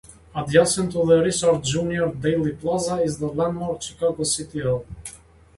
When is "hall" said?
4.61-4.83